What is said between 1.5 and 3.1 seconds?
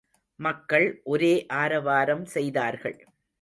ஆரவாரம் செய்தார்கள்.